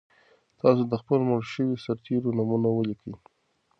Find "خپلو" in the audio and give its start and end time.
1.01-1.21